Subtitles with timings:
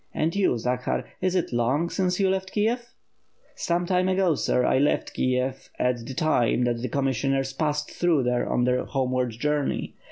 [0.15, 2.91] And you, Zakhar, is it long since you left Kiev?"
[3.53, 7.91] "Some time ago, sir, J left Kiev at the time that the com missioners passed
[7.91, 9.93] through there on their homeward journey.